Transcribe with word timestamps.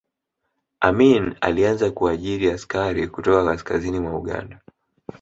amin 0.79 1.35
alianza 1.41 1.91
kuajiri 1.91 2.51
askari 2.51 3.07
kutoka 3.07 3.45
kaskazini 3.45 3.99
mwa 3.99 4.17
uganda 4.19 4.59